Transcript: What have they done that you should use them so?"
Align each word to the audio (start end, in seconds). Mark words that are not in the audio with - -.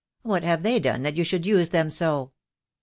What 0.23 0.41
have 0.41 0.63
they 0.63 0.79
done 0.79 1.03
that 1.03 1.15
you 1.15 1.23
should 1.23 1.45
use 1.45 1.69
them 1.69 1.91
so?" 1.91 2.31